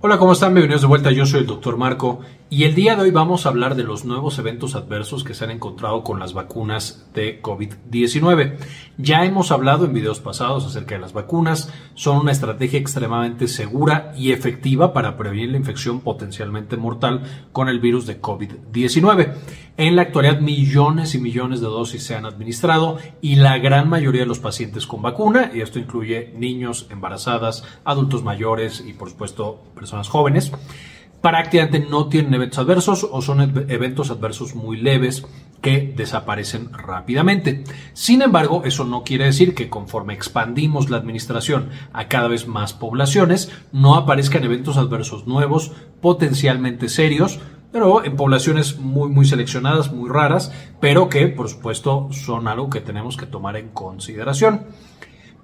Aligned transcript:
Hola, 0.00 0.16
¿cómo 0.16 0.30
están? 0.30 0.54
Bienvenidos 0.54 0.82
de 0.82 0.86
vuelta. 0.86 1.10
Yo 1.10 1.26
soy 1.26 1.40
el 1.40 1.46
doctor 1.46 1.76
Marco 1.76 2.20
y 2.50 2.62
el 2.62 2.76
día 2.76 2.94
de 2.94 3.02
hoy 3.02 3.10
vamos 3.10 3.44
a 3.44 3.48
hablar 3.48 3.74
de 3.74 3.82
los 3.82 4.04
nuevos 4.04 4.38
eventos 4.38 4.76
adversos 4.76 5.24
que 5.24 5.34
se 5.34 5.42
han 5.42 5.50
encontrado 5.50 6.04
con 6.04 6.20
las 6.20 6.34
vacunas 6.34 7.08
de 7.14 7.42
COVID-19. 7.42 8.58
Ya 8.96 9.24
hemos 9.24 9.50
hablado 9.50 9.86
en 9.86 9.92
videos 9.92 10.20
pasados 10.20 10.64
acerca 10.64 10.94
de 10.94 11.00
las 11.00 11.14
vacunas. 11.14 11.74
Son 11.94 12.16
una 12.16 12.30
estrategia 12.30 12.78
extremadamente 12.78 13.48
segura 13.48 14.12
y 14.16 14.30
efectiva 14.30 14.92
para 14.92 15.16
prevenir 15.16 15.50
la 15.50 15.56
infección 15.56 15.98
potencialmente 15.98 16.76
mortal 16.76 17.22
con 17.50 17.68
el 17.68 17.80
virus 17.80 18.06
de 18.06 18.22
COVID-19. 18.22 19.34
En 19.78 19.94
la 19.94 20.02
actualidad 20.02 20.40
millones 20.40 21.14
y 21.14 21.20
millones 21.20 21.60
de 21.60 21.68
dosis 21.68 22.02
se 22.02 22.16
han 22.16 22.26
administrado 22.26 22.98
y 23.20 23.36
la 23.36 23.58
gran 23.58 23.88
mayoría 23.88 24.22
de 24.22 24.26
los 24.26 24.40
pacientes 24.40 24.88
con 24.88 25.02
vacuna, 25.02 25.52
y 25.54 25.60
esto 25.60 25.78
incluye 25.78 26.34
niños, 26.36 26.88
embarazadas, 26.90 27.62
adultos 27.84 28.24
mayores 28.24 28.82
y 28.84 28.92
por 28.92 29.08
supuesto 29.08 29.62
personas 29.76 30.08
jóvenes, 30.08 30.50
prácticamente 31.22 31.78
no 31.78 32.08
tienen 32.08 32.34
eventos 32.34 32.58
adversos 32.58 33.06
o 33.08 33.22
son 33.22 33.40
eventos 33.68 34.10
adversos 34.10 34.56
muy 34.56 34.78
leves 34.78 35.24
que 35.60 35.94
desaparecen 35.96 36.72
rápidamente. 36.72 37.62
Sin 37.92 38.22
embargo, 38.22 38.62
eso 38.64 38.84
no 38.84 39.04
quiere 39.04 39.26
decir 39.26 39.54
que 39.54 39.68
conforme 39.68 40.12
expandimos 40.12 40.90
la 40.90 40.96
administración 40.96 41.68
a 41.92 42.08
cada 42.08 42.26
vez 42.26 42.48
más 42.48 42.72
poblaciones, 42.72 43.52
no 43.70 43.94
aparezcan 43.94 44.42
eventos 44.42 44.76
adversos 44.76 45.28
nuevos, 45.28 45.70
potencialmente 46.00 46.88
serios, 46.88 47.38
pero 47.72 48.04
en 48.04 48.16
poblaciones 48.16 48.78
muy, 48.78 49.08
muy 49.08 49.26
seleccionadas, 49.26 49.92
muy 49.92 50.08
raras, 50.08 50.52
pero 50.80 51.08
que 51.08 51.28
por 51.28 51.48
supuesto 51.48 52.08
son 52.12 52.48
algo 52.48 52.70
que 52.70 52.80
tenemos 52.80 53.16
que 53.16 53.26
tomar 53.26 53.56
en 53.56 53.68
consideración. 53.68 54.66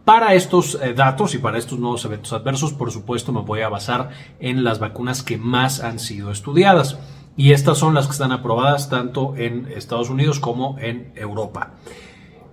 Para 0.04 0.34
estos 0.34 0.78
eh, 0.82 0.92
datos 0.92 1.34
y 1.34 1.38
para 1.38 1.56
estos 1.56 1.78
nuevos 1.78 2.04
eventos 2.04 2.32
adversos, 2.34 2.74
por 2.74 2.90
supuesto, 2.90 3.32
me 3.32 3.40
voy 3.40 3.62
a 3.62 3.70
basar 3.70 4.10
en 4.38 4.62
las 4.62 4.78
vacunas 4.78 5.22
que 5.22 5.38
más 5.38 5.80
han 5.80 5.98
sido 5.98 6.30
estudiadas. 6.30 6.98
Y 7.36 7.52
estas 7.52 7.78
son 7.78 7.94
las 7.94 8.06
que 8.06 8.12
están 8.12 8.30
aprobadas 8.30 8.90
tanto 8.90 9.34
en 9.36 9.66
Estados 9.74 10.10
Unidos 10.10 10.40
como 10.40 10.78
en 10.78 11.10
Europa. 11.16 11.72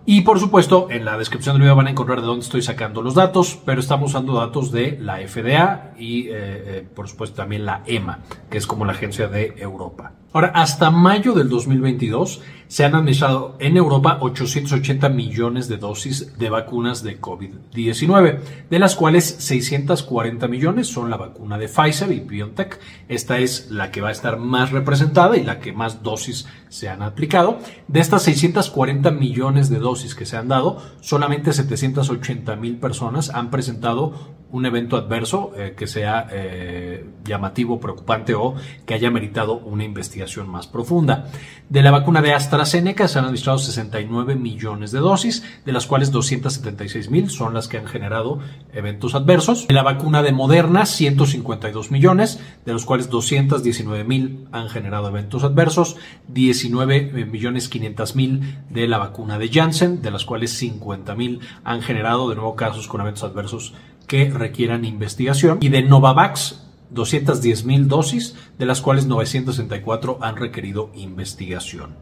Y 0.05 0.21
por 0.21 0.39
supuesto, 0.39 0.87
en 0.89 1.05
la 1.05 1.17
descripción 1.17 1.55
del 1.55 1.61
video 1.61 1.75
van 1.75 1.87
a 1.87 1.91
encontrar 1.91 2.21
de 2.21 2.25
dónde 2.25 2.43
estoy 2.43 2.63
sacando 2.63 3.03
los 3.03 3.13
datos, 3.13 3.59
pero 3.65 3.79
estamos 3.79 4.11
usando 4.11 4.33
datos 4.33 4.71
de 4.71 4.97
la 4.99 5.17
FDA 5.17 5.93
y 5.97 6.27
eh, 6.27 6.29
eh, 6.33 6.87
por 6.95 7.07
supuesto 7.07 7.35
también 7.37 7.65
la 7.65 7.83
EMA, 7.85 8.19
que 8.49 8.57
es 8.57 8.65
como 8.65 8.83
la 8.85 8.93
agencia 8.93 9.27
de 9.27 9.53
Europa. 9.57 10.13
Ahora, 10.33 10.51
hasta 10.55 10.89
mayo 10.89 11.33
del 11.33 11.49
2022 11.49 12.41
se 12.71 12.85
han 12.85 12.95
administrado 12.95 13.57
en 13.59 13.75
Europa 13.75 14.19
880 14.21 15.09
millones 15.09 15.67
de 15.67 15.75
dosis 15.75 16.37
de 16.39 16.49
vacunas 16.49 17.03
de 17.03 17.19
COVID-19, 17.19 18.39
de 18.69 18.79
las 18.79 18.95
cuales 18.95 19.25
640 19.25 20.47
millones 20.47 20.87
son 20.87 21.09
la 21.09 21.17
vacuna 21.17 21.57
de 21.57 21.67
Pfizer 21.67 22.09
y 22.13 22.21
BioNTech. 22.21 22.79
Esta 23.09 23.39
es 23.39 23.69
la 23.71 23.91
que 23.91 23.99
va 23.99 24.07
a 24.07 24.13
estar 24.13 24.37
más 24.37 24.71
representada 24.71 25.35
y 25.35 25.43
la 25.43 25.59
que 25.59 25.73
más 25.73 26.01
dosis 26.01 26.47
se 26.69 26.87
han 26.87 27.01
aplicado. 27.01 27.59
De 27.89 27.99
estas 27.99 28.23
640 28.23 29.11
millones 29.11 29.69
de 29.69 29.79
dosis 29.79 30.15
que 30.15 30.25
se 30.25 30.37
han 30.37 30.47
dado, 30.47 30.81
solamente 31.01 31.51
780 31.51 32.55
mil 32.55 32.77
personas 32.77 33.31
han 33.31 33.49
presentado 33.49 34.13
un 34.49 34.65
evento 34.65 34.95
adverso 34.97 35.51
eh, 35.57 35.73
que 35.77 35.87
sea 35.87 36.27
eh, 36.31 37.05
llamativo, 37.23 37.79
preocupante 37.79 38.33
o 38.33 38.55
que 38.85 38.93
haya 38.93 39.09
meritado 39.09 39.57
una 39.57 39.83
investigación 39.83 40.49
más 40.49 40.67
profunda. 40.67 41.27
De 41.69 41.81
la 41.81 41.91
vacuna 41.91 42.21
de 42.21 42.33
AstraZeneca 42.33 42.60
se 42.65 43.19
han 43.19 43.25
administrado 43.25 43.59
69 43.59 44.35
millones 44.35 44.91
de 44.91 44.99
dosis, 44.99 45.43
de 45.65 45.71
las 45.71 45.87
cuales 45.87 46.11
276 46.11 47.09
mil 47.09 47.29
son 47.29 47.53
las 47.53 47.67
que 47.67 47.77
han 47.77 47.85
generado 47.85 48.39
eventos 48.73 49.15
adversos. 49.15 49.65
La 49.69 49.83
vacuna 49.83 50.21
de 50.21 50.31
Moderna, 50.31 50.85
152 50.85 51.91
millones, 51.91 52.39
de 52.65 52.73
los 52.73 52.85
cuales 52.85 53.09
219 53.09 54.03
mil 54.03 54.47
han 54.51 54.69
generado 54.69 55.07
eventos 55.07 55.43
adversos, 55.43 55.97
19 56.27 57.25
millones 57.25 57.69
500 57.69 58.15
mil 58.15 58.57
de 58.69 58.87
la 58.87 58.97
vacuna 58.97 59.37
de 59.37 59.49
Janssen, 59.49 60.01
de 60.01 60.11
las 60.11 60.25
cuales 60.25 60.51
50 60.57 61.15
mil 61.15 61.39
han 61.63 61.81
generado 61.81 62.29
de 62.29 62.35
nuevo 62.35 62.55
casos 62.55 62.87
con 62.87 63.01
eventos 63.01 63.23
adversos 63.23 63.73
que 64.07 64.29
requieran 64.29 64.85
investigación 64.85 65.59
y 65.61 65.69
de 65.69 65.83
Novavax 65.83 66.70
210 66.91 67.65
mil 67.65 67.87
dosis, 67.87 68.35
de 68.57 68.65
las 68.65 68.81
cuales 68.81 69.05
964 69.05 70.19
han 70.21 70.35
requerido 70.35 70.91
investigación. 70.93 71.95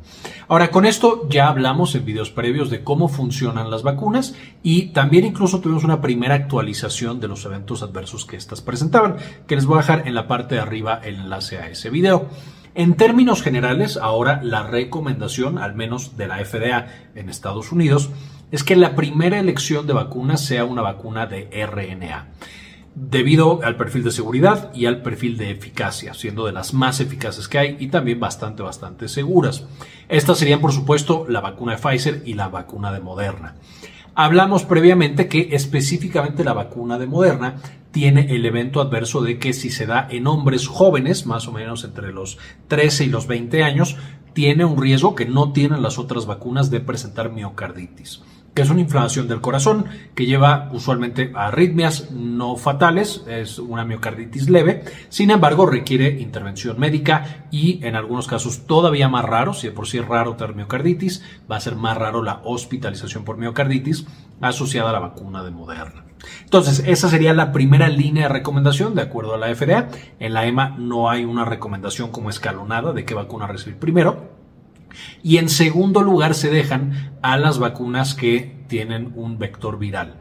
Ahora, 0.47 0.72
con 0.72 0.85
esto 0.85 1.27
ya 1.29 1.47
hablamos 1.47 1.95
en 1.95 2.05
videos 2.05 2.31
previos 2.31 2.69
de 2.69 2.83
cómo 2.83 3.07
funcionan 3.07 3.69
las 3.69 3.83
vacunas 3.83 4.35
y 4.63 4.88
también 4.88 5.25
incluso 5.25 5.59
tuvimos 5.59 5.83
una 5.83 6.01
primera 6.01 6.35
actualización 6.35 7.19
de 7.19 7.27
los 7.27 7.45
eventos 7.45 7.83
adversos 7.83 8.25
que 8.25 8.35
estas 8.35 8.61
presentaban, 8.61 9.17
que 9.47 9.55
les 9.55 9.66
voy 9.66 9.77
a 9.77 9.81
dejar 9.81 10.07
en 10.07 10.16
la 10.16 10.27
parte 10.27 10.55
de 10.55 10.61
arriba 10.61 11.00
el 11.03 11.16
enlace 11.16 11.59
a 11.59 11.69
ese 11.69 11.89
video. 11.89 12.27
En 12.75 12.95
términos 12.95 13.41
generales, 13.41 13.97
ahora 13.97 14.41
la 14.44 14.63
recomendación, 14.63 15.57
al 15.57 15.75
menos 15.75 16.17
de 16.17 16.27
la 16.27 16.44
FDA 16.45 16.88
en 17.16 17.29
Estados 17.29 17.71
Unidos, 17.71 18.09
es 18.51 18.63
que 18.63 18.75
la 18.75 18.95
primera 18.95 19.39
elección 19.39 19.85
de 19.85 19.94
vacuna 19.94 20.38
sea 20.38 20.66
una 20.66 20.81
vacuna 20.81 21.25
de 21.25 21.50
RNA, 21.66 22.29
debido 23.01 23.61
al 23.63 23.77
perfil 23.77 24.03
de 24.03 24.11
seguridad 24.11 24.73
y 24.73 24.85
al 24.85 25.01
perfil 25.01 25.37
de 25.37 25.51
eficacia, 25.51 26.13
siendo 26.13 26.45
de 26.45 26.51
las 26.51 26.73
más 26.73 26.99
eficaces 26.99 27.47
que 27.47 27.57
hay 27.57 27.77
y 27.79 27.87
también 27.87 28.19
bastante, 28.19 28.61
bastante 28.61 29.07
seguras. 29.07 29.65
Estas 30.09 30.37
serían, 30.37 30.59
por 30.59 30.73
supuesto, 30.73 31.25
la 31.29 31.39
vacuna 31.39 31.75
de 31.75 31.81
Pfizer 31.81 32.21
y 32.25 32.33
la 32.33 32.49
vacuna 32.49 32.91
de 32.91 32.99
Moderna. 32.99 33.55
Hablamos 34.15 34.65
previamente 34.65 35.29
que 35.29 35.49
específicamente 35.53 36.43
la 36.43 36.51
vacuna 36.51 36.99
de 36.99 37.07
Moderna 37.07 37.55
tiene 37.91 38.35
el 38.35 38.45
evento 38.45 38.81
adverso 38.81 39.21
de 39.21 39.39
que 39.39 39.53
si 39.53 39.69
se 39.69 39.85
da 39.85 40.05
en 40.11 40.27
hombres 40.27 40.67
jóvenes, 40.67 41.25
más 41.25 41.47
o 41.47 41.53
menos 41.53 41.85
entre 41.85 42.11
los 42.11 42.38
13 42.67 43.05
y 43.05 43.09
los 43.09 43.27
20 43.27 43.63
años, 43.63 43.95
tiene 44.33 44.65
un 44.65 44.79
riesgo 44.79 45.15
que 45.15 45.25
no 45.25 45.53
tienen 45.53 45.81
las 45.81 45.97
otras 45.97 46.25
vacunas 46.25 46.69
de 46.69 46.81
presentar 46.81 47.31
miocarditis 47.31 48.21
es 48.61 48.69
una 48.69 48.81
inflamación 48.81 49.27
del 49.27 49.41
corazón 49.41 49.85
que 50.15 50.25
lleva 50.25 50.69
usualmente 50.73 51.31
a 51.35 51.47
arritmias 51.47 52.11
no 52.11 52.55
fatales, 52.55 53.23
es 53.27 53.59
una 53.59 53.85
miocarditis 53.85 54.49
leve, 54.49 54.83
sin 55.09 55.31
embargo 55.31 55.65
requiere 55.65 56.19
intervención 56.19 56.79
médica 56.79 57.45
y 57.51 57.85
en 57.85 57.95
algunos 57.95 58.27
casos 58.27 58.65
todavía 58.65 59.09
más 59.09 59.25
raro, 59.25 59.53
si 59.53 59.67
de 59.67 59.73
por 59.73 59.87
sí 59.87 59.97
es 59.97 60.07
raro 60.07 60.35
tener 60.35 60.55
miocarditis, 60.55 61.23
va 61.49 61.57
a 61.57 61.61
ser 61.61 61.75
más 61.75 61.97
raro 61.97 62.23
la 62.23 62.41
hospitalización 62.43 63.23
por 63.23 63.37
miocarditis 63.37 64.05
asociada 64.41 64.89
a 64.89 64.93
la 64.93 64.99
vacuna 64.99 65.43
de 65.43 65.51
Moderna. 65.51 66.05
Entonces, 66.43 66.83
esa 66.85 67.09
sería 67.09 67.33
la 67.33 67.51
primera 67.51 67.87
línea 67.87 68.23
de 68.23 68.33
recomendación 68.33 68.95
de 68.95 69.01
acuerdo 69.01 69.35
a 69.35 69.37
la 69.37 69.53
FDA. 69.53 69.89
En 70.19 70.33
la 70.33 70.45
EMA 70.45 70.75
no 70.77 71.09
hay 71.09 71.25
una 71.25 71.45
recomendación 71.45 72.11
como 72.11 72.29
escalonada 72.29 72.91
de 72.91 73.05
qué 73.05 73.13
vacuna 73.13 73.47
recibir 73.47 73.77
primero. 73.79 74.38
Y 75.23 75.38
en 75.38 75.50
segundo 75.50 76.01
lugar 76.01 76.35
se 76.35 76.50
dejan 76.50 77.17
a 77.22 77.38
las 77.38 77.59
vacunas 77.59 78.16
que 78.16 78.63
tienen 78.67 79.13
un 79.16 79.38
vector 79.38 79.79
viral. 79.79 80.16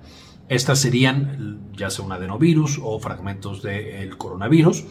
Estas 0.49 0.79
serían 0.81 1.73
ya 1.77 1.91
sea 1.91 2.05
un 2.05 2.13
adenovirus 2.13 2.81
o 2.83 2.99
fragmentos 2.99 3.63
del 3.63 4.17
coronavirus. 4.17 4.85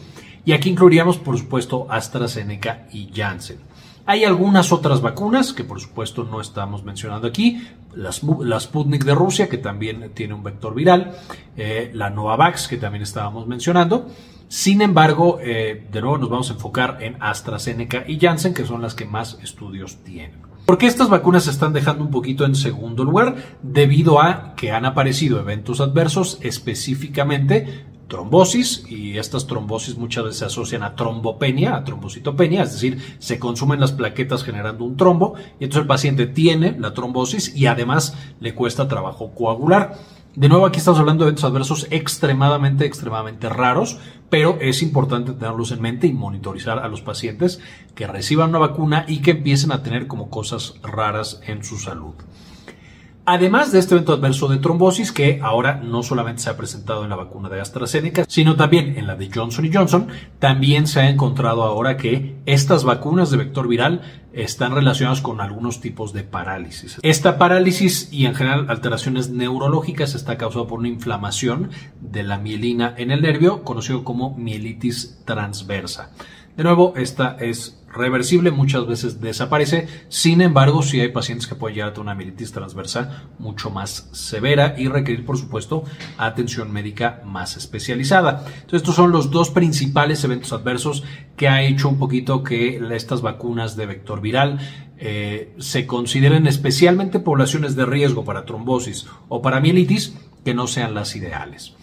Y 0.44 0.52
aquí 0.52 0.70
incluiríamos, 0.70 1.18
por 1.18 1.38
supuesto, 1.38 1.86
AstraZeneca 1.90 2.86
y 2.92 3.10
Janssen. 3.14 3.58
Hay 4.06 4.24
algunas 4.24 4.72
otras 4.72 5.02
vacunas 5.02 5.52
que 5.52 5.64
por 5.64 5.80
supuesto 5.80 6.24
no 6.24 6.40
estamos 6.40 6.82
mencionando 6.82 7.26
aquí, 7.26 7.62
la, 7.94 8.10
Sputnik 8.58 9.04
de 9.04 9.14
Rusia 9.14 9.50
que 9.50 9.58
también 9.58 10.12
tiene 10.14 10.32
un 10.32 10.42
vector 10.42 10.74
viral, 10.74 11.12
eh, 11.58 11.90
la 11.92 12.08
Novavax 12.08 12.68
que 12.68 12.78
también 12.78 13.02
estábamos 13.02 13.46
mencionando. 13.46 14.08
Sin 14.48 14.80
embargo, 14.80 15.38
eh, 15.42 15.86
de 15.92 16.00
nuevo 16.00 16.16
nos 16.18 16.30
vamos 16.30 16.50
a 16.50 16.54
enfocar 16.54 16.98
en 17.00 17.16
AstraZeneca 17.20 18.04
y 18.08 18.18
Janssen 18.18 18.54
que 18.54 18.64
son 18.64 18.80
las 18.80 18.94
que 18.94 19.04
más 19.04 19.38
estudios 19.42 19.98
tienen. 20.04 20.48
¿Por 20.64 20.78
qué 20.78 20.86
estas 20.86 21.08
vacunas 21.08 21.44
se 21.44 21.50
están 21.50 21.72
dejando 21.72 22.04
un 22.04 22.10
poquito 22.10 22.44
en 22.44 22.54
segundo 22.54 23.04
lugar? 23.04 23.36
Debido 23.62 24.20
a 24.20 24.54
que 24.54 24.70
han 24.70 24.84
aparecido 24.84 25.38
eventos 25.38 25.80
adversos 25.80 26.38
específicamente 26.42 27.86
trombosis 28.08 28.84
y 28.88 29.18
estas 29.18 29.46
trombosis 29.46 29.96
muchas 29.96 30.24
veces 30.24 30.38
se 30.38 30.44
asocian 30.46 30.82
a 30.82 30.96
trombopenia, 30.96 31.76
a 31.76 31.84
trombocitopenia, 31.84 32.62
es 32.62 32.72
decir, 32.72 33.16
se 33.18 33.38
consumen 33.38 33.80
las 33.80 33.92
plaquetas 33.92 34.42
generando 34.42 34.84
un 34.84 34.96
trombo 34.96 35.34
y 35.60 35.64
entonces 35.64 35.82
el 35.82 35.86
paciente 35.86 36.26
tiene 36.26 36.74
la 36.78 36.94
trombosis 36.94 37.54
y 37.54 37.66
además 37.66 38.16
le 38.40 38.54
cuesta 38.54 38.88
trabajo 38.88 39.34
coagular. 39.34 39.94
De 40.38 40.48
nuevo 40.48 40.66
aquí 40.66 40.78
estamos 40.78 41.00
hablando 41.00 41.24
de 41.24 41.30
eventos 41.30 41.50
adversos 41.50 41.88
extremadamente, 41.90 42.86
extremadamente 42.86 43.48
raros, 43.48 43.98
pero 44.30 44.56
es 44.60 44.82
importante 44.82 45.32
tenerlos 45.32 45.72
en 45.72 45.82
mente 45.82 46.06
y 46.06 46.12
monitorizar 46.12 46.78
a 46.78 46.86
los 46.86 47.00
pacientes 47.00 47.58
que 47.96 48.06
reciban 48.06 48.50
una 48.50 48.60
vacuna 48.60 49.04
y 49.08 49.20
que 49.20 49.32
empiecen 49.32 49.72
a 49.72 49.82
tener 49.82 50.06
como 50.06 50.30
cosas 50.30 50.74
raras 50.80 51.40
en 51.44 51.64
su 51.64 51.76
salud. 51.76 52.14
Además 53.30 53.72
de 53.72 53.78
este 53.78 53.94
evento 53.94 54.14
adverso 54.14 54.48
de 54.48 54.56
trombosis 54.56 55.12
que 55.12 55.38
ahora 55.42 55.82
no 55.84 56.02
solamente 56.02 56.40
se 56.40 56.48
ha 56.48 56.56
presentado 56.56 57.04
en 57.04 57.10
la 57.10 57.16
vacuna 57.16 57.50
de 57.50 57.60
AstraZeneca, 57.60 58.24
sino 58.26 58.56
también 58.56 58.96
en 58.96 59.06
la 59.06 59.16
de 59.16 59.28
Johnson 59.30 59.68
Johnson, 59.70 60.08
también 60.38 60.86
se 60.86 61.00
ha 61.00 61.10
encontrado 61.10 61.62
ahora 61.62 61.98
que 61.98 62.36
estas 62.46 62.84
vacunas 62.84 63.30
de 63.30 63.36
vector 63.36 63.68
viral 63.68 64.00
están 64.32 64.74
relacionadas 64.74 65.20
con 65.20 65.42
algunos 65.42 65.82
tipos 65.82 66.14
de 66.14 66.22
parálisis. 66.22 66.98
Esta 67.02 67.36
parálisis 67.36 68.10
y 68.10 68.24
en 68.24 68.34
general 68.34 68.70
alteraciones 68.70 69.28
neurológicas 69.28 70.14
está 70.14 70.38
causada 70.38 70.66
por 70.66 70.78
una 70.78 70.88
inflamación 70.88 71.68
de 72.00 72.22
la 72.22 72.38
mielina 72.38 72.94
en 72.96 73.10
el 73.10 73.20
nervio, 73.20 73.62
conocido 73.62 74.04
como 74.04 74.38
mielitis 74.38 75.20
transversa. 75.26 76.12
De 76.56 76.64
nuevo, 76.64 76.94
esta 76.96 77.36
es 77.38 77.78
reversible, 77.92 78.50
muchas 78.50 78.86
veces 78.86 79.20
desaparece. 79.20 79.88
Sin 80.08 80.40
embargo, 80.40 80.82
sí 80.82 81.00
hay 81.00 81.08
pacientes 81.08 81.46
que 81.46 81.54
pueden 81.54 81.76
llegar 81.76 81.94
a 81.96 82.00
una 82.00 82.14
mielitis 82.14 82.52
transversa 82.52 83.24
mucho 83.38 83.70
más 83.70 84.08
severa 84.12 84.74
y 84.78 84.88
requerir, 84.88 85.24
por 85.24 85.38
supuesto, 85.38 85.84
atención 86.16 86.72
médica 86.72 87.22
más 87.24 87.56
especializada. 87.56 88.44
Estos 88.70 88.94
son 88.94 89.12
los 89.12 89.30
dos 89.30 89.50
principales 89.50 90.22
eventos 90.24 90.52
adversos 90.52 91.04
que 91.36 91.48
ha 91.48 91.62
hecho 91.62 91.88
un 91.88 91.98
poquito 91.98 92.42
que 92.42 92.80
estas 92.94 93.22
vacunas 93.22 93.76
de 93.76 93.86
vector 93.86 94.20
viral 94.20 94.58
eh, 94.98 95.54
se 95.58 95.86
consideren 95.86 96.46
especialmente 96.46 97.20
poblaciones 97.20 97.76
de 97.76 97.86
riesgo 97.86 98.24
para 98.24 98.44
trombosis 98.44 99.06
o 99.28 99.40
para 99.40 99.60
mielitis 99.60 100.14
que 100.44 100.54
no 100.54 100.66
sean 100.66 100.94
las 100.94 101.14
ideales. 101.14 101.74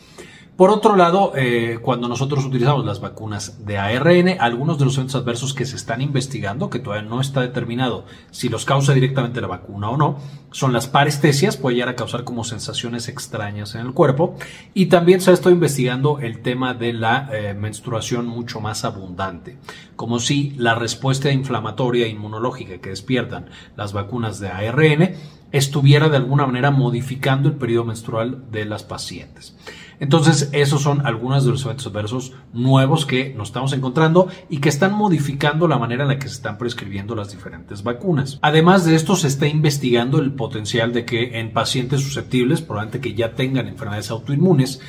Por 0.55 0.69
otro 0.69 0.95
lado, 0.95 1.33
eh, 1.35 1.79
cuando 1.81 2.07
nosotros 2.07 2.45
utilizamos 2.45 2.85
las 2.85 3.01
vacunas 3.01 3.65
de 3.65 3.77
ARN, 3.77 4.37
algunos 4.39 4.79
de 4.79 4.85
los 4.85 4.95
eventos 4.95 5.15
adversos 5.15 5.53
que 5.53 5.65
se 5.65 5.75
están 5.75 5.99
investigando, 5.99 6.69
que 6.69 6.79
todavía 6.79 7.09
no 7.09 7.19
está 7.19 7.41
determinado 7.41 8.05
si 8.31 8.47
los 8.47 8.63
causa 8.63 8.93
directamente 8.93 9.41
la 9.41 9.47
vacuna 9.47 9.89
o 9.89 9.97
no, 9.97 10.17
son 10.51 10.71
las 10.71 10.87
parestesias, 10.87 11.57
puede 11.57 11.75
llegar 11.75 11.89
a 11.89 11.95
causar 11.97 12.23
como 12.23 12.45
sensaciones 12.45 13.09
extrañas 13.09 13.75
en 13.75 13.81
el 13.81 13.91
cuerpo, 13.91 14.37
y 14.73 14.85
también 14.85 15.19
se 15.19 15.31
ha 15.31 15.33
estado 15.33 15.53
investigando 15.53 16.19
el 16.19 16.41
tema 16.41 16.73
de 16.73 16.93
la 16.93 17.29
eh, 17.33 17.53
menstruación 17.53 18.25
mucho 18.25 18.61
más 18.61 18.85
abundante, 18.85 19.57
como 19.97 20.19
si 20.19 20.51
la 20.51 20.73
respuesta 20.75 21.33
inflamatoria 21.33 22.05
e 22.05 22.09
inmunológica 22.09 22.77
que 22.77 22.91
despiertan 22.91 23.49
las 23.75 23.91
vacunas 23.91 24.39
de 24.39 24.47
ARN 24.47 25.15
estuviera 25.51 26.07
de 26.07 26.15
alguna 26.15 26.45
manera 26.45 26.71
modificando 26.71 27.49
el 27.49 27.55
periodo 27.55 27.83
menstrual 27.83 28.45
de 28.51 28.63
las 28.63 28.83
pacientes. 28.83 29.53
Entonces, 29.99 30.49
esos 30.51 30.81
son 30.81 31.05
algunos 31.05 31.45
de 31.45 31.51
los 31.51 31.65
eventos 31.65 31.87
adversos 31.87 32.33
nuevos 32.53 33.05
que 33.05 33.33
nos 33.33 33.49
estamos 33.49 33.73
encontrando 33.73 34.27
y 34.49 34.57
que 34.57 34.69
están 34.69 34.93
modificando 34.93 35.67
la 35.67 35.77
manera 35.77 36.03
en 36.03 36.09
la 36.09 36.19
que 36.19 36.27
se 36.27 36.35
están 36.35 36.57
prescribiendo 36.57 37.15
las 37.15 37.31
diferentes 37.31 37.83
vacunas. 37.83 38.39
Además 38.41 38.85
de 38.85 38.95
esto, 38.95 39.15
se 39.15 39.27
está 39.27 39.47
investigando 39.47 40.19
el 40.19 40.33
potencial 40.33 40.93
de 40.93 41.05
que 41.05 41.39
en 41.39 41.53
pacientes 41.53 42.01
susceptibles, 42.01 42.61
probablemente 42.61 43.01
que 43.01 43.15
ya 43.15 43.33
tengan 43.33 43.67
enfermedades 43.67 44.11
autoinmunes, 44.11 44.81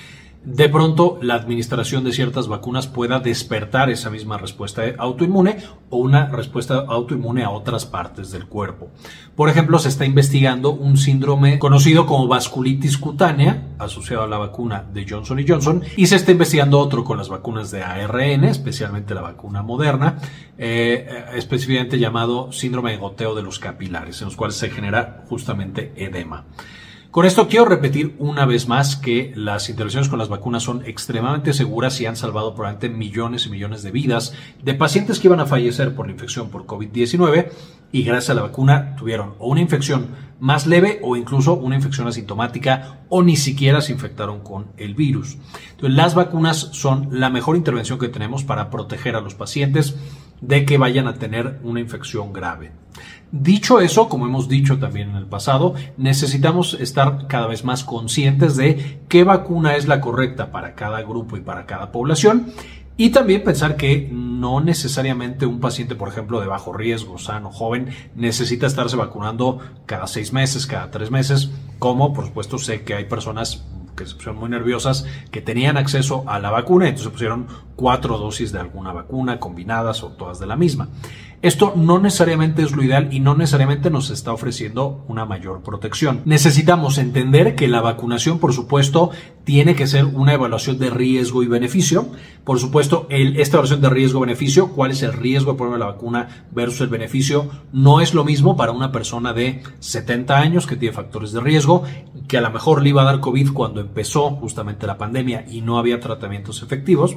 de 0.47 0.69
pronto 0.69 1.19
la 1.23 1.35
administración 1.35 2.05
de 2.05 2.13
ciertas 2.13 2.47
vacunas 2.47 2.87
pueda 2.87 3.19
despertar 3.19 3.91
esa 3.91 4.11
misma 4.11 4.39
respuesta 4.39 4.85
autoinmune 4.97 5.57
o 5.91 5.97
una 5.99 6.29
respuesta 6.29 6.85
autoinmune 6.89 7.43
a 7.43 7.51
otras 7.51 7.85
partes 7.85 8.31
del 8.31 8.47
cuerpo. 8.47 8.89
Por 9.35 9.49
ejemplo, 9.49 9.81
se 9.81 9.89
está 9.89 10.05
investigando 10.05 10.71
un 10.71 10.99
síndrome 10.99 11.59
conocido 11.59 12.07
como 12.07 12.29
vasculitis 12.29 12.97
cutánea 12.97 13.75
asociado 13.81 14.23
a 14.23 14.29
la 14.29 14.39
vacuna 14.39 14.85
de 14.95 15.05
Johnson 15.09 15.45
Johnson 15.47 15.83
y 15.97 16.07
se 16.07 16.15
está 16.15 16.31
investigando 16.31 16.79
otro 16.79 17.03
con 17.03 17.19
las 17.19 17.29
vacunas 17.29 17.73
de 17.73 17.83
ARN, 17.83 18.45
especialmente 18.45 19.15
la 19.15 19.23
vacuna 19.23 19.63
moderna, 19.63 20.19
eh, 20.59 21.25
específicamente 21.35 21.99
llamado 21.99 22.53
síndrome 22.53 22.93
de 22.93 22.99
goteo 22.99 23.35
de 23.35 23.43
los 23.43 23.59
capilares, 23.59 24.21
en 24.21 24.27
los 24.27 24.37
cuales 24.37 24.55
se 24.55 24.71
genera 24.71 25.25
justamente 25.29 25.93
edema. 25.97 26.45
Con 27.17 27.25
esto 27.25 27.49
quiero 27.49 27.65
repetir 27.65 28.15
una 28.19 28.45
vez 28.45 28.69
más 28.69 28.95
que 28.95 29.33
las 29.35 29.71
intervenciones 29.71 30.11
con 30.11 30.19
las 30.19 30.29
vacunas 30.29 30.65
son 30.65 30.85
extremadamente 30.85 31.55
seguras 31.55 31.99
y 31.99 32.05
han 32.05 32.15
salvado 32.15 32.55
probablemente 32.55 32.91
millones 32.91 33.47
y 33.47 33.49
millones 33.49 33.83
de 33.83 33.91
vidas 33.91 34.35
de 34.63 34.75
pacientes 34.75 35.19
que 35.19 35.29
iban 35.29 35.41
a 35.41 35.47
fallecer 35.47 35.95
por 35.95 36.05
la 36.05 36.13
infección 36.13 36.51
por 36.51 36.67
COVID-19 36.67 37.49
y 37.91 38.03
gracias 38.03 38.29
a 38.29 38.35
la 38.35 38.43
vacuna 38.43 38.97
tuvieron 38.97 39.33
una 39.39 39.63
infección 39.63 40.09
más 40.41 40.67
leve 40.67 41.01
o 41.03 41.17
incluso 41.17 41.55
una 41.55 41.77
infección 41.77 42.07
asintomática 42.07 42.99
o 43.09 43.23
ni 43.23 43.37
siquiera 43.37 43.81
se 43.81 43.93
infectaron 43.93 44.41
con 44.41 44.67
el 44.77 44.95
virus. 44.95 45.39
Las 45.81 46.15
vacunas 46.15 46.69
son 46.73 47.09
la 47.13 47.31
mejor 47.31 47.57
intervención 47.57 47.99
que 47.99 48.09
tenemos 48.09 48.45
para 48.45 48.69
proteger 48.69 49.17
a 49.17 49.23
los 49.23 49.35
pacientes 49.35 49.97
de 50.43 50.67
que 50.67 50.77
vayan 50.77 51.09
a 51.09 51.15
tener 51.15 51.61
una 51.63 51.81
infección 51.81 52.35
grave. 52.35 52.73
Dicho 53.33 53.81
eso, 53.81 54.09
como 54.09 54.27
hemos 54.27 54.49
dicho 54.49 54.79
también 54.79 55.11
en 55.11 55.17
el 55.17 55.27
pasado, 55.27 55.75
necesitamos 55.97 56.75
estar 56.75 57.27
cada 57.27 57.49
vez 57.49 57.65
más 57.65 57.83
conscientes 57.83 58.57
de 58.57 59.01
qué 59.09 59.25
vacuna 59.25 59.77
es 59.77 59.89
la 59.89 60.01
correcta 60.01 60.53
para 60.53 60.75
cada 60.75 61.03
grupo 61.03 61.37
y 61.37 61.41
para 61.41 61.67
cada 61.67 61.91
población 61.91 62.53
y 62.99 63.11
también 63.11 63.45
pensar 63.45 63.77
que 63.77 64.09
no 64.11 64.61
necesariamente 64.61 65.45
un 65.45 65.61
paciente, 65.61 65.97
por 65.97 66.09
ejemplo, 66.09 66.41
de 66.41 66.47
bajo 66.47 66.73
riesgo, 66.73 67.19
sano, 67.19 67.51
joven, 67.53 67.91
necesita 68.15 68.67
estarse 68.67 68.97
vacunando 68.97 69.59
cada 69.85 70.07
seis 70.07 70.33
meses, 70.33 70.67
cada 70.67 70.91
tres 70.91 71.11
meses, 71.11 71.51
como 71.79 72.15
por 72.15 72.27
supuesto 72.27 72.57
sé 72.59 72.85
que 72.85 72.95
hay 72.95 73.05
personas 73.05 73.65
que 73.97 74.07
se 74.07 74.15
pusieron 74.15 74.39
muy 74.39 74.49
nerviosas, 74.49 75.05
que 75.31 75.43
tenían 75.43 75.77
acceso 75.77 76.25
a 76.27 76.39
la 76.39 76.51
vacuna 76.51 76.87
y 76.87 76.89
entonces 76.91 77.13
pusieron 77.13 77.49
cuatro 77.77 78.19
dosis 78.19 78.53
de 78.53 78.59
alguna 78.59 78.93
vacuna 78.93 79.39
combinadas 79.39 80.03
o 80.03 80.09
todas 80.09 80.39
de 80.41 80.47
la 80.47 80.57
misma. 80.57 80.89
Esto 81.43 81.75
no 81.77 82.01
necesariamente 82.01 82.63
es 82.63 82.73
lo 82.73 82.83
ideal 82.83 83.13
y 83.13 83.21
no 83.21 83.37
necesariamente 83.37 83.91
nos 83.91 84.09
está 84.11 84.33
ofreciendo 84.33 85.05
una 85.07 85.27
mayor 85.27 85.63
protección. 85.63 86.23
Necesitamos 86.25 86.97
entender 86.97 87.55
que 87.55 87.69
la 87.69 87.83
vacunación, 87.83 88.39
por 88.39 88.55
supuesto, 88.55 89.11
tiene 89.45 89.77
que 89.77 89.87
ser 89.87 90.07
una 90.07 90.33
evaluación 90.33 90.79
de 90.79 90.89
riesgo 90.89 91.43
y 91.43 91.47
beneficio. 91.47 92.09
Por 92.43 92.59
supuesto, 92.59 93.07
esta 93.11 93.59
evaluación 93.59 93.83
de 93.83 93.91
riesgo-beneficio, 93.91 94.73
cuál 94.73 94.93
es 94.93 95.03
el 95.03 95.13
riesgo 95.13 95.53
de 95.53 95.59
ponerme 95.59 95.79
la 95.79 95.87
vacuna 95.87 96.47
versus 96.53 96.81
el 96.81 96.89
beneficio, 96.89 97.51
no 97.71 98.01
es 98.01 98.15
lo 98.15 98.25
mismo 98.25 98.57
para 98.57 98.73
una 98.73 98.91
persona 98.91 99.35
de 99.35 99.63
70 99.79 100.39
años 100.39 100.67
que 100.67 100.77
tiene 100.77 100.95
factores 100.95 101.33
de 101.33 101.41
riesgo, 101.41 101.85
que 102.27 102.39
a 102.39 102.41
lo 102.41 102.51
mejor 102.51 102.83
le 102.83 102.89
iba 102.89 103.03
a 103.03 103.05
dar 103.05 103.21
COVID 103.21 103.53
cuando 103.53 103.83
empezó 103.83 104.31
justamente 104.31 104.87
la 104.87 104.99
pandemia 104.99 105.45
y 105.49 105.61
no 105.61 105.79
había 105.79 106.01
tratamientos 106.01 106.63
efectivos, 106.63 107.17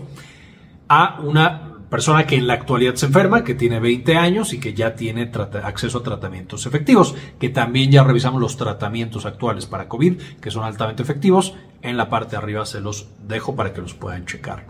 a 0.90 1.20
una 1.22 1.70
persona 1.90 2.28
que 2.28 2.36
en 2.36 2.48
la 2.48 2.54
actualidad 2.54 2.96
se 2.96 3.08
enferma, 3.08 3.44
que 3.44 3.56
tiene 3.56 3.80
20 3.80 4.16
años 4.16 4.54
y 4.54 4.60
que 4.60 4.74
ya 4.74 4.96
tiene 4.96 5.32
acceso 5.64 6.00
a 6.00 6.04
tratamientos 6.04 6.66
efectivos, 6.66 7.16
que 7.40 7.50
también 7.50 7.92
ya 7.92 8.04
revisamos 8.04 8.40
los 8.40 8.58
tratamientos 8.58 9.26
actuales 9.26 9.66
para 9.66 9.88
COVID, 9.88 10.22
que 10.40 10.52
son 10.52 10.64
altamente 10.64 11.02
efectivos. 11.02 11.56
En 11.82 11.98
la 11.98 12.10
parte 12.10 12.32
de 12.32 12.38
arriba 12.38 12.66
se 12.66 12.82
los 12.82 13.08
dejo 13.28 13.56
para 13.56 13.74
que 13.74 13.82
los 13.82 13.94
puedan 13.94 14.26
checar. 14.26 14.66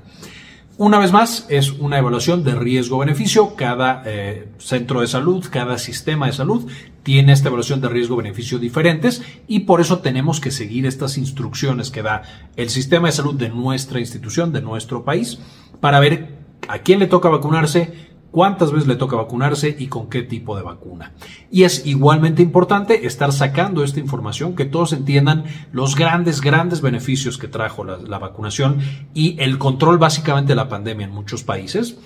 Una 0.80 0.98
vez 0.98 1.12
más, 1.12 1.46
es 1.50 1.74
una 1.74 1.98
evaluación 1.98 2.46
de 2.46 2.56
riesgo-beneficio. 2.56 3.54
Cada 3.58 4.02
eh, 4.06 4.48
centro 4.60 5.02
de 5.02 5.08
salud, 5.08 5.46
cada 5.52 5.78
sistema 5.78 6.28
de 6.28 6.32
salud 6.32 6.72
tiene 7.04 7.34
esta 7.34 7.50
evaluación 7.50 7.82
de 7.82 7.90
riesgo-beneficio 7.90 8.60
diferentes 8.60 9.22
y 9.46 9.60
por 9.62 9.82
eso 9.82 10.00
tenemos 10.00 10.40
que 10.40 10.52
seguir 10.52 10.86
estas 10.86 11.18
instrucciones 11.18 11.92
que 11.92 12.02
da 12.02 12.24
el 12.56 12.70
sistema 12.70 13.10
de 13.10 13.12
salud 13.12 13.36
de 13.36 13.50
nuestra 13.50 14.00
institución, 14.00 14.54
de 14.54 14.62
nuestro 14.62 15.04
país, 15.04 15.40
para 15.82 16.00
ver 16.00 16.38
a 16.70 16.80
quién 16.80 17.00
le 17.00 17.08
toca 17.08 17.28
vacunarse, 17.28 18.09
cuántas 18.32 18.72
veces 18.72 18.88
le 18.88 18.96
toca 18.96 19.16
vacunarse 19.16 19.76
y 19.78 19.88
con 19.88 20.10
qué 20.10 20.24
tipo 20.24 20.56
de 20.56 20.64
vacuna. 20.64 21.14
Y 21.52 21.64
es 21.64 21.86
igualmente 21.86 22.42
importante 22.42 23.08
estar 23.08 23.32
sacando 23.32 23.84
esta 23.84 24.00
información, 24.00 24.56
que 24.56 24.66
todos 24.66 24.94
entiendan 24.94 25.46
los 25.72 25.96
grandes, 25.96 26.42
grandes 26.42 26.82
beneficios 26.82 27.38
que 27.38 27.48
trajo 27.48 27.84
la, 27.84 28.20
vacunación 28.20 28.80
y 29.14 29.38
el 29.40 29.58
control 29.58 29.98
básicamente 29.98 30.50
de 30.50 30.56
la 30.56 30.68
pandemia 30.68 31.06
en 31.06 31.14
muchos 31.14 31.44
países 31.44 31.98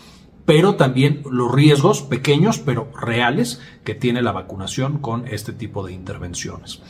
pero 0.46 0.76
también 0.76 1.24
los 1.32 1.52
riesgos 1.52 2.02
pequeños 2.02 2.60
pero 2.60 2.92
reales 3.00 3.62
que 3.86 3.96
tiene 3.96 4.22
la 4.22 4.34
vacunación 4.34 4.98
con 4.98 5.26
este 5.28 5.54
tipo 5.54 5.86
de 5.86 5.94
intervenciones. 5.94 6.82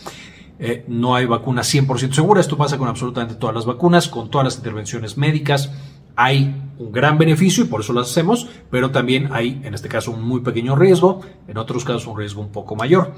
Eh, 0.58 0.86
no 0.88 1.16
hay 1.16 1.28
vacuna 1.28 1.62
100% 1.62 2.14
segura, 2.14 2.42
esto 2.42 2.58
pasa 2.58 2.80
con 2.80 2.88
absolutamente 2.88 3.36
todas 3.36 3.56
las 3.56 3.66
vacunas, 3.66 4.08
con 4.08 4.32
todas 4.32 4.46
las 4.46 4.58
intervenciones 4.58 5.18
médicas, 5.18 5.72
hay 6.16 6.63
un 6.80 6.92
gran 6.92 7.18
beneficio 7.18 7.64
y 7.64 7.68
por 7.68 7.82
eso 7.82 7.94
lo 7.94 8.02
hacemos, 8.02 8.48
pero 8.70 8.92
también 8.92 9.30
hay, 9.32 9.62
en 9.64 9.74
este 9.74 9.90
caso, 9.90 10.12
un 10.12 10.24
muy 10.24 10.42
pequeño 10.42 10.76
riesgo, 10.76 11.22
en 11.48 11.58
otros 11.58 11.84
casos 11.84 12.08
un 12.08 12.18
riesgo 12.18 12.42
un 12.42 12.52
poco 12.52 12.76
mayor. 12.76 13.14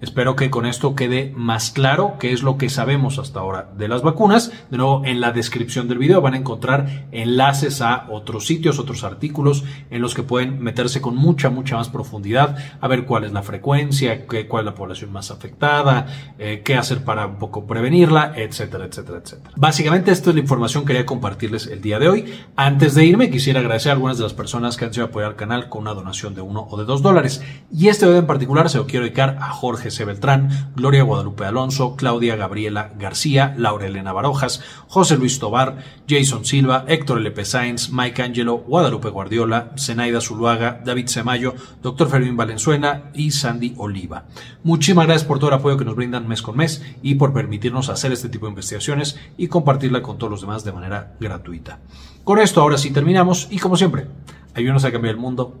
Espero 0.00 0.36
que 0.36 0.50
con 0.50 0.66
esto 0.66 0.94
quede 0.94 1.32
más 1.36 1.70
claro 1.70 2.16
qué 2.18 2.32
es 2.32 2.42
lo 2.42 2.58
que 2.58 2.68
sabemos 2.68 3.18
hasta 3.18 3.40
ahora 3.40 3.70
de 3.76 3.88
las 3.88 4.02
vacunas. 4.02 4.52
De 4.70 4.76
nuevo, 4.76 5.02
en 5.04 5.20
la 5.20 5.32
descripción 5.32 5.88
del 5.88 5.98
video 5.98 6.20
van 6.20 6.34
a 6.34 6.38
encontrar 6.38 7.06
enlaces 7.12 7.80
a 7.80 8.06
otros 8.10 8.46
sitios, 8.46 8.78
otros 8.78 9.04
artículos 9.04 9.64
en 9.90 10.02
los 10.02 10.14
que 10.14 10.22
pueden 10.22 10.62
meterse 10.62 11.00
con 11.00 11.16
mucha, 11.16 11.50
mucha 11.50 11.76
más 11.76 11.88
profundidad 11.88 12.56
a 12.80 12.88
ver 12.88 13.04
cuál 13.04 13.24
es 13.24 13.32
la 13.32 13.42
frecuencia, 13.42 14.26
qué, 14.26 14.46
cuál 14.46 14.62
es 14.62 14.66
la 14.66 14.74
población 14.74 15.12
más 15.12 15.30
afectada, 15.30 16.06
eh, 16.38 16.62
qué 16.64 16.76
hacer 16.76 17.04
para 17.04 17.26
un 17.26 17.38
poco 17.38 17.66
prevenirla, 17.66 18.32
etcétera, 18.36 18.84
etcétera, 18.86 19.18
etcétera. 19.22 19.54
Básicamente, 19.56 20.10
esta 20.10 20.30
es 20.30 20.36
la 20.36 20.42
información 20.42 20.84
que 20.84 20.88
quería 20.88 21.06
compartirles 21.06 21.66
el 21.66 21.80
día 21.80 21.98
de 21.98 22.08
hoy. 22.08 22.34
Antes 22.56 22.94
de 22.94 23.04
irme, 23.04 23.30
quisiera 23.30 23.60
agradecer 23.60 23.90
a 23.90 23.94
algunas 23.94 24.18
de 24.18 24.24
las 24.24 24.34
personas 24.34 24.76
que 24.76 24.84
han 24.84 24.92
sido 24.92 25.06
apoyar 25.06 25.30
al 25.30 25.36
canal 25.36 25.68
con 25.68 25.82
una 25.82 25.94
donación 25.94 26.34
de 26.34 26.40
uno 26.40 26.66
o 26.70 26.76
de 26.76 26.84
dos 26.84 27.02
dólares. 27.02 27.42
Y 27.72 27.88
este 27.88 28.06
video 28.06 28.20
en 28.20 28.26
particular 28.26 28.68
se 28.68 28.78
lo 28.78 28.86
quiero 28.86 29.04
dedicar 29.04 29.38
a 29.40 29.50
Jorge 29.50 29.83
GC 29.84 30.04
Beltrán, 30.04 30.72
Gloria 30.74 31.02
Guadalupe 31.02 31.44
Alonso, 31.44 31.96
Claudia 31.96 32.36
Gabriela 32.36 32.92
García, 32.98 33.54
Laura 33.56 33.86
Elena 33.86 34.12
Barojas, 34.12 34.62
José 34.88 35.16
Luis 35.16 35.38
Tobar, 35.38 35.78
Jason 36.08 36.44
Silva, 36.44 36.84
Héctor 36.88 37.18
L.P. 37.18 37.44
Sainz, 37.44 37.90
Mike 37.90 38.22
Angelo, 38.22 38.58
Guadalupe 38.58 39.10
Guardiola, 39.10 39.72
Zenaida 39.78 40.20
Zuluaga, 40.20 40.80
David 40.84 41.06
Semayo, 41.06 41.54
Dr. 41.82 42.08
Fermín 42.08 42.36
Valenzuela 42.36 43.10
y 43.14 43.30
Sandy 43.30 43.74
Oliva. 43.76 44.24
Muchísimas 44.62 45.06
gracias 45.06 45.26
por 45.26 45.38
todo 45.38 45.50
el 45.50 45.56
apoyo 45.56 45.76
que 45.76 45.84
nos 45.84 45.96
brindan 45.96 46.26
mes 46.26 46.42
con 46.42 46.56
mes 46.56 46.82
y 47.02 47.16
por 47.16 47.32
permitirnos 47.32 47.88
hacer 47.88 48.12
este 48.12 48.28
tipo 48.28 48.46
de 48.46 48.50
investigaciones 48.50 49.18
y 49.36 49.48
compartirla 49.48 50.02
con 50.02 50.18
todos 50.18 50.30
los 50.30 50.40
demás 50.40 50.64
de 50.64 50.72
manera 50.72 51.14
gratuita. 51.20 51.80
Con 52.24 52.38
esto 52.38 52.60
ahora 52.60 52.78
sí 52.78 52.90
terminamos 52.90 53.48
y 53.50 53.58
como 53.58 53.76
siempre, 53.76 54.06
ayúdenos 54.54 54.84
a 54.84 54.92
cambiar 54.92 55.14
el 55.14 55.20
mundo, 55.20 55.60